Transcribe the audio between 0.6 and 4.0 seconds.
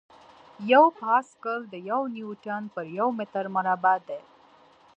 یو پاسکل د یو نیوټن پر یو متر مربع